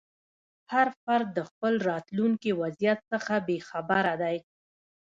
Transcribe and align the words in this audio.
هر 0.73 0.87
فرد 1.03 1.27
د 1.37 1.39
خپل 1.49 1.73
راتلونکي 1.89 2.51
وضعیت 2.61 2.99
څخه 3.11 3.33
بې 3.47 3.57
خبره 3.69 4.13
دی. 4.21 4.37